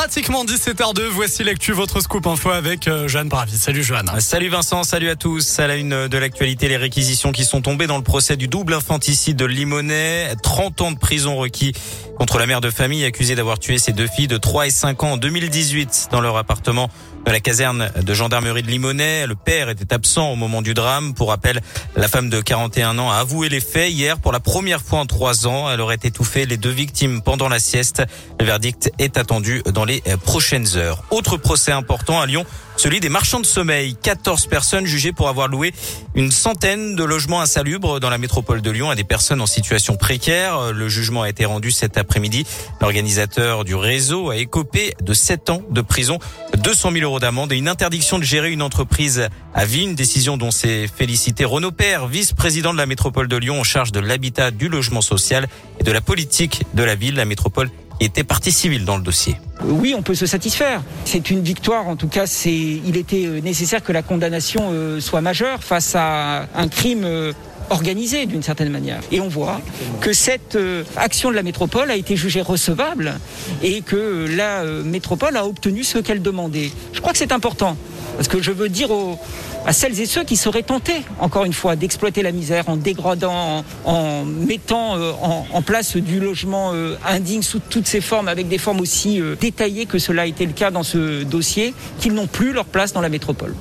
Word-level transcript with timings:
pratiquement 0.00 0.46
17h02. 0.46 1.08
Voici 1.10 1.44
l'actu, 1.44 1.72
votre 1.72 2.00
scoop 2.00 2.26
info 2.26 2.48
avec 2.48 2.88
euh, 2.88 3.06
Joanne 3.06 3.28
Bravi. 3.28 3.54
Salut 3.54 3.82
Joanne. 3.82 4.10
Salut 4.18 4.48
Vincent, 4.48 4.82
salut 4.82 5.10
à 5.10 5.14
tous. 5.14 5.58
À 5.58 5.66
la 5.66 5.76
une 5.76 6.08
de 6.08 6.16
l'actualité, 6.18 6.70
les 6.70 6.78
réquisitions 6.78 7.32
qui 7.32 7.44
sont 7.44 7.60
tombées 7.60 7.86
dans 7.86 7.98
le 7.98 8.02
procès 8.02 8.38
du 8.38 8.48
double 8.48 8.72
infanticide 8.72 9.36
de 9.36 9.44
Limonest. 9.44 10.40
30 10.42 10.80
ans 10.80 10.92
de 10.92 10.98
prison 10.98 11.36
requis 11.36 11.74
contre 12.16 12.38
la 12.38 12.46
mère 12.46 12.62
de 12.62 12.70
famille 12.70 13.04
accusée 13.04 13.34
d'avoir 13.34 13.58
tué 13.58 13.76
ses 13.76 13.92
deux 13.92 14.06
filles 14.06 14.26
de 14.26 14.38
3 14.38 14.68
et 14.68 14.70
5 14.70 15.02
ans 15.04 15.12
en 15.12 15.16
2018 15.18 16.08
dans 16.10 16.22
leur 16.22 16.38
appartement 16.38 16.88
de 17.26 17.30
la 17.30 17.40
caserne 17.40 17.90
de 18.02 18.14
gendarmerie 18.14 18.62
de 18.62 18.68
Limonest. 18.68 19.26
Le 19.26 19.34
père 19.34 19.68
était 19.68 19.92
absent 19.92 20.30
au 20.30 20.36
moment 20.36 20.62
du 20.62 20.74
drame. 20.74 21.14
Pour 21.14 21.28
rappel, 21.28 21.60
la 21.96 22.08
femme 22.08 22.30
de 22.30 22.40
41 22.40 22.98
ans 22.98 23.10
a 23.10 23.16
avoué 23.16 23.48
les 23.48 23.60
faits 23.60 23.90
hier 23.90 24.18
pour 24.18 24.32
la 24.32 24.40
première 24.40 24.80
fois 24.80 25.00
en 25.00 25.06
trois 25.06 25.46
ans. 25.46 25.70
Elle 25.70 25.80
aurait 25.80 25.98
étouffé 26.02 26.46
les 26.46 26.56
deux 26.56 26.70
victimes 26.70 27.22
pendant 27.22 27.48
la 27.48 27.58
sieste. 27.58 28.02
Le 28.38 28.46
verdict 28.46 28.90
est 28.98 29.18
attendu 29.18 29.62
dans 29.72 29.84
les 29.84 29.89
prochaines 30.24 30.76
heures. 30.76 31.02
Autre 31.10 31.36
procès 31.36 31.72
important 31.72 32.20
à 32.20 32.26
Lyon, 32.26 32.44
celui 32.76 33.00
des 33.00 33.08
marchands 33.08 33.40
de 33.40 33.46
sommeil. 33.46 33.94
14 33.94 34.46
personnes 34.46 34.86
jugées 34.86 35.12
pour 35.12 35.28
avoir 35.28 35.48
loué 35.48 35.74
une 36.14 36.30
centaine 36.30 36.96
de 36.96 37.04
logements 37.04 37.42
insalubres 37.42 38.00
dans 38.00 38.08
la 38.08 38.18
métropole 38.18 38.62
de 38.62 38.70
Lyon 38.70 38.90
à 38.90 38.94
des 38.94 39.04
personnes 39.04 39.40
en 39.40 39.46
situation 39.46 39.96
précaire. 39.96 40.72
Le 40.72 40.88
jugement 40.88 41.22
a 41.22 41.28
été 41.28 41.44
rendu 41.44 41.70
cet 41.70 41.98
après-midi. 41.98 42.46
L'organisateur 42.80 43.64
du 43.64 43.74
réseau 43.74 44.30
a 44.30 44.36
écopé 44.36 44.94
de 45.02 45.12
7 45.12 45.50
ans 45.50 45.62
de 45.70 45.80
prison, 45.82 46.18
200 46.56 46.92
000 46.92 47.04
euros 47.04 47.20
d'amende 47.20 47.52
et 47.52 47.56
une 47.56 47.68
interdiction 47.68 48.18
de 48.18 48.24
gérer 48.24 48.50
une 48.50 48.62
entreprise 48.62 49.28
à 49.54 49.64
vie. 49.66 49.82
Une 49.82 49.94
décision 49.94 50.36
dont 50.36 50.50
s'est 50.50 50.86
félicité 50.88 51.44
Renaud 51.44 51.72
Père, 51.72 52.06
vice-président 52.06 52.72
de 52.72 52.78
la 52.78 52.86
métropole 52.86 53.28
de 53.28 53.36
Lyon 53.36 53.60
en 53.60 53.64
charge 53.64 53.92
de 53.92 54.00
l'habitat, 54.00 54.50
du 54.50 54.68
logement 54.68 55.02
social 55.02 55.48
et 55.80 55.84
de 55.84 55.92
la 55.92 56.00
politique 56.00 56.62
de 56.74 56.82
la 56.82 56.94
ville. 56.94 57.16
La 57.16 57.24
métropole 57.24 57.70
était 58.00 58.24
partie 58.24 58.52
civile 58.52 58.84
dans 58.84 58.96
le 58.96 59.02
dossier. 59.02 59.36
Oui, 59.62 59.94
on 59.96 60.02
peut 60.02 60.14
se 60.14 60.26
satisfaire. 60.26 60.82
C'est 61.04 61.30
une 61.30 61.42
victoire. 61.42 61.86
En 61.86 61.96
tout 61.96 62.08
cas, 62.08 62.26
c'est, 62.26 62.50
il 62.50 62.96
était 62.96 63.26
euh, 63.26 63.40
nécessaire 63.40 63.82
que 63.82 63.92
la 63.92 64.02
condamnation 64.02 64.70
euh, 64.72 65.00
soit 65.00 65.20
majeure 65.20 65.62
face 65.62 65.94
à 65.94 66.46
un 66.54 66.68
crime 66.68 67.04
euh, 67.04 67.32
organisé 67.68 68.26
d'une 68.26 68.42
certaine 68.42 68.70
manière. 68.70 69.00
Et 69.12 69.20
on 69.20 69.28
voit 69.28 69.60
que 70.00 70.12
cette 70.12 70.58
action 70.96 71.30
de 71.30 71.36
la 71.36 71.44
métropole 71.44 71.88
a 71.90 71.94
été 71.94 72.16
jugée 72.16 72.40
recevable 72.40 73.20
et 73.62 73.82
que 73.82 74.26
la 74.36 74.64
métropole 74.64 75.36
a 75.36 75.46
obtenu 75.46 75.84
ce 75.84 75.98
qu'elle 75.98 76.20
demandait. 76.20 76.72
Je 76.92 77.00
crois 77.00 77.12
que 77.12 77.18
c'est 77.18 77.30
important. 77.30 77.76
Parce 78.16 78.26
que 78.26 78.42
je 78.42 78.50
veux 78.50 78.68
dire 78.68 78.90
aux, 78.90 79.20
à 79.66 79.72
celles 79.72 80.00
et 80.00 80.06
ceux 80.06 80.24
qui 80.24 80.36
seraient 80.36 80.62
tentés, 80.62 81.02
encore 81.18 81.44
une 81.44 81.52
fois, 81.52 81.76
d'exploiter 81.76 82.22
la 82.22 82.32
misère 82.32 82.68
en 82.68 82.76
dégradant, 82.76 83.64
en, 83.84 84.24
mettant 84.24 84.96
euh, 84.96 85.12
en, 85.52 85.62
place 85.62 85.96
du 85.96 86.20
logement 86.20 86.72
euh, 86.74 86.96
indigne 87.06 87.42
sous 87.42 87.60
toutes 87.60 87.86
ses 87.86 88.00
formes, 88.00 88.28
avec 88.28 88.48
des 88.48 88.58
formes 88.58 88.80
aussi 88.80 89.20
euh, 89.20 89.36
détaillées 89.36 89.86
que 89.86 89.98
cela 89.98 90.22
a 90.22 90.26
été 90.26 90.46
le 90.46 90.52
cas 90.52 90.70
dans 90.70 90.82
ce 90.82 91.22
dossier, 91.22 91.74
qu'ils 91.98 92.14
n'ont 92.14 92.26
plus 92.26 92.52
leur 92.52 92.64
place 92.64 92.92
dans 92.92 93.00
la 93.00 93.08
métropole. 93.08 93.54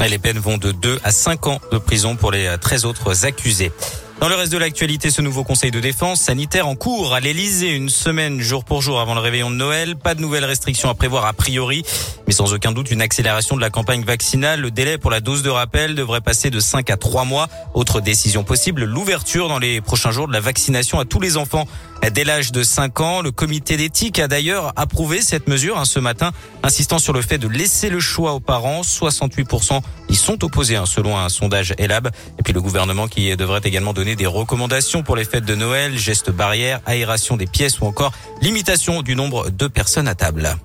les 0.00 0.18
peines 0.18 0.38
vont 0.38 0.58
de 0.58 0.72
2 0.72 1.00
à 1.04 1.10
5 1.10 1.46
ans 1.46 1.60
de 1.70 1.78
prison 1.78 2.16
pour 2.16 2.32
les 2.32 2.54
13 2.60 2.84
autres 2.86 3.24
accusés. 3.24 3.72
Dans 4.20 4.28
le 4.28 4.36
reste 4.36 4.52
de 4.52 4.58
l'actualité, 4.58 5.10
ce 5.10 5.20
nouveau 5.20 5.44
conseil 5.44 5.70
de 5.70 5.80
défense 5.80 6.20
sanitaire 6.20 6.68
en 6.68 6.76
cours 6.76 7.14
à 7.14 7.20
l'Elysée, 7.20 7.70
une 7.70 7.88
semaine 7.88 8.40
jour 8.40 8.64
pour 8.64 8.80
jour 8.80 9.00
avant 9.00 9.14
le 9.14 9.20
réveillon 9.20 9.50
de 9.50 9.56
Noël. 9.56 9.96
Pas 9.96 10.14
de 10.14 10.20
nouvelles 10.20 10.44
restrictions 10.44 10.88
à 10.88 10.94
prévoir 10.94 11.26
a 11.26 11.32
priori, 11.32 11.82
mais 12.26 12.32
sans 12.32 12.54
aucun 12.54 12.72
doute 12.72 12.90
une 12.90 13.02
accélération 13.02 13.56
de 13.56 13.60
la 13.60 13.70
campagne 13.70 14.04
vaccinale. 14.04 14.60
Le 14.60 14.70
délai 14.70 14.98
pour 14.98 15.10
la 15.10 15.20
dose 15.20 15.42
de 15.42 15.50
rappel 15.50 15.94
devrait 15.94 16.20
passer 16.20 16.50
de 16.50 16.60
5 16.60 16.88
à 16.90 16.96
3 16.96 17.24
mois. 17.24 17.48
Autre 17.74 18.00
décision 18.00 18.44
possible, 18.44 18.84
l'ouverture 18.84 19.48
dans 19.48 19.58
les 19.58 19.80
prochains 19.80 20.12
jours 20.12 20.28
de 20.28 20.32
la 20.32 20.40
vaccination 20.40 21.00
à 21.00 21.04
tous 21.04 21.20
les 21.20 21.36
enfants 21.36 21.66
dès 22.10 22.24
l'âge 22.24 22.52
de 22.52 22.62
5 22.62 23.00
ans. 23.00 23.22
Le 23.22 23.30
comité 23.30 23.76
d'éthique 23.76 24.18
a 24.18 24.28
d'ailleurs 24.28 24.72
approuvé 24.76 25.20
cette 25.20 25.48
mesure 25.48 25.78
hein, 25.78 25.84
ce 25.84 25.98
matin, 25.98 26.32
insistant 26.62 26.98
sur 26.98 27.12
le 27.12 27.22
fait 27.22 27.38
de 27.38 27.48
laisser 27.48 27.88
le 27.90 28.00
choix 28.00 28.32
aux 28.32 28.40
parents. 28.40 28.82
68% 28.82 29.80
y 30.08 30.14
sont 30.14 30.44
opposés 30.44 30.76
hein, 30.76 30.86
selon 30.86 31.18
un 31.18 31.28
sondage 31.28 31.74
ELAB. 31.78 32.10
Et 32.38 32.42
puis 32.42 32.52
le 32.52 32.60
gouvernement 32.60 33.08
qui 33.08 33.34
devrait 33.36 33.60
également 33.64 33.92
donner 33.92 34.13
des 34.16 34.26
recommandations 34.26 35.02
pour 35.02 35.16
les 35.16 35.24
fêtes 35.24 35.44
de 35.44 35.54
Noël, 35.54 35.96
gestes 35.98 36.30
barrières, 36.30 36.80
aération 36.86 37.36
des 37.36 37.46
pièces 37.46 37.80
ou 37.80 37.86
encore 37.86 38.12
limitation 38.40 39.02
du 39.02 39.16
nombre 39.16 39.50
de 39.50 39.66
personnes 39.66 40.08
à 40.08 40.14
table. 40.14 40.56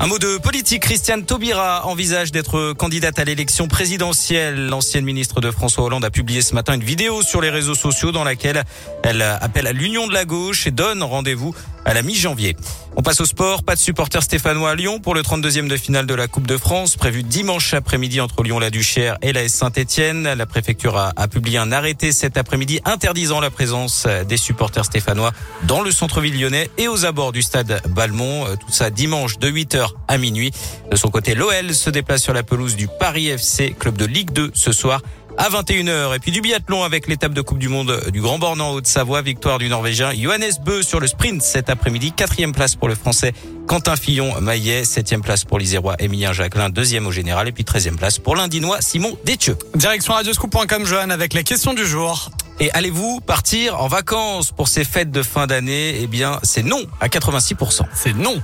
Un 0.00 0.06
mot 0.06 0.18
de 0.18 0.38
politique. 0.38 0.82
Christiane 0.82 1.24
Taubira 1.24 1.86
envisage 1.86 2.32
d'être 2.32 2.72
candidate 2.72 3.18
à 3.18 3.24
l'élection 3.24 3.68
présidentielle. 3.68 4.66
L'ancienne 4.66 5.04
ministre 5.04 5.40
de 5.40 5.50
François 5.50 5.84
Hollande 5.84 6.04
a 6.04 6.10
publié 6.10 6.42
ce 6.42 6.54
matin 6.54 6.74
une 6.74 6.82
vidéo 6.82 7.22
sur 7.22 7.40
les 7.40 7.48
réseaux 7.48 7.74
sociaux 7.74 8.12
dans 8.12 8.24
laquelle 8.24 8.64
elle 9.02 9.22
appelle 9.22 9.66
à 9.66 9.72
l'union 9.72 10.06
de 10.06 10.12
la 10.12 10.24
gauche 10.24 10.66
et 10.66 10.72
donne 10.72 11.02
rendez-vous 11.02 11.54
à 11.84 11.94
la 11.94 12.02
mi-janvier. 12.02 12.56
On 12.96 13.02
passe 13.02 13.20
au 13.20 13.26
sport. 13.26 13.62
Pas 13.62 13.74
de 13.74 13.80
supporters 13.80 14.22
stéphanois 14.22 14.70
à 14.70 14.74
Lyon 14.74 15.00
pour 15.00 15.14
le 15.14 15.22
32e 15.22 15.68
de 15.68 15.76
finale 15.76 16.06
de 16.06 16.14
la 16.14 16.28
Coupe 16.28 16.46
de 16.46 16.56
France, 16.56 16.96
prévu 16.96 17.22
dimanche 17.22 17.74
après-midi 17.74 18.20
entre 18.20 18.42
Lyon-la-Duchère 18.42 19.18
et 19.22 19.32
la 19.32 19.48
Saint-Etienne. 19.48 20.32
La 20.34 20.46
préfecture 20.46 20.96
a, 20.96 21.12
a, 21.16 21.28
publié 21.28 21.58
un 21.58 21.72
arrêté 21.72 22.12
cet 22.12 22.36
après-midi 22.36 22.80
interdisant 22.84 23.40
la 23.40 23.50
présence 23.50 24.06
des 24.28 24.36
supporters 24.36 24.84
stéphanois 24.84 25.32
dans 25.64 25.82
le 25.82 25.90
centre-ville 25.90 26.38
lyonnais 26.40 26.70
et 26.78 26.88
aux 26.88 27.04
abords 27.04 27.32
du 27.32 27.42
stade 27.42 27.82
Balmont. 27.88 28.46
Tout 28.56 28.70
ça 28.70 28.90
dimanche 28.90 29.38
de 29.38 29.50
8h 29.50 29.88
à 30.08 30.18
minuit. 30.18 30.52
De 30.90 30.96
son 30.96 31.08
côté, 31.08 31.34
l'OL 31.34 31.74
se 31.74 31.90
déplace 31.90 32.22
sur 32.22 32.32
la 32.32 32.42
pelouse 32.42 32.76
du 32.76 32.88
Paris 32.88 33.28
FC, 33.28 33.74
club 33.78 33.96
de 33.96 34.04
Ligue 34.04 34.32
2 34.32 34.52
ce 34.54 34.72
soir 34.72 35.00
à 35.38 35.48
21h. 35.48 36.14
Et 36.14 36.18
puis 36.18 36.30
du 36.30 36.40
biathlon 36.40 36.82
avec 36.82 37.06
l'étape 37.06 37.32
de 37.32 37.40
Coupe 37.40 37.58
du 37.58 37.68
Monde 37.68 38.00
du 38.12 38.20
Grand 38.20 38.38
Bornand 38.38 38.70
en 38.70 38.74
Haute-Savoie. 38.74 39.22
Victoire 39.22 39.58
du 39.58 39.68
Norvégien 39.68 40.12
Johannes 40.12 40.52
Beu 40.64 40.82
sur 40.82 41.00
le 41.00 41.06
sprint 41.06 41.42
cet 41.42 41.70
après-midi. 41.70 42.12
Quatrième 42.12 42.52
place 42.52 42.76
pour 42.76 42.88
le 42.88 42.94
Français 42.94 43.32
Quentin 43.66 43.96
Fillon-Maillet. 43.96 44.84
Septième 44.84 45.22
place 45.22 45.44
pour 45.44 45.58
l'Isérois 45.58 45.96
Emilien 45.98 46.32
Jacquelin. 46.32 46.70
Deuxième 46.70 47.06
au 47.06 47.12
général. 47.12 47.48
Et 47.48 47.52
puis 47.52 47.64
treizième 47.64 47.96
place 47.96 48.18
pour 48.18 48.36
l'Indinois 48.36 48.80
Simon 48.80 49.16
Détieux. 49.24 49.56
Direction 49.74 50.14
radioscoop.com 50.14 50.84
Johan 50.84 51.10
avec 51.10 51.34
la 51.34 51.42
question 51.42 51.74
du 51.74 51.86
jour. 51.86 52.30
Et 52.60 52.70
allez-vous 52.72 53.20
partir 53.20 53.80
en 53.80 53.88
vacances 53.88 54.52
pour 54.52 54.68
ces 54.68 54.84
fêtes 54.84 55.10
de 55.10 55.22
fin 55.22 55.46
d'année? 55.46 55.98
Eh 56.00 56.06
bien, 56.06 56.38
c'est 56.42 56.62
non 56.62 56.82
à 57.00 57.08
86%. 57.08 57.82
C'est 57.94 58.14
non. 58.14 58.40